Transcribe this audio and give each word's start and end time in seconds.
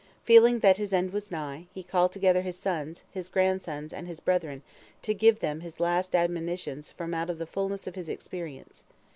Feeling 0.23 0.61
that 0.61 0.77
his 0.77 0.93
end 0.93 1.13
was 1.13 1.29
nigh, 1.29 1.67
he 1.71 1.83
called 1.83 2.11
together 2.11 2.41
his 2.41 2.57
sons, 2.57 3.03
his 3.11 3.29
grandsons, 3.29 3.93
and 3.93 4.07
his 4.07 4.19
brethren, 4.19 4.63
to 5.03 5.13
give 5.13 5.41
them 5.41 5.59
his 5.59 5.79
last 5.79 6.15
admonitions 6.15 6.89
from 6.89 7.13
out 7.13 7.29
of 7.29 7.37
the 7.37 7.45
fulness 7.45 7.85
of 7.85 7.93
his 7.93 8.09
experience. 8.09 8.83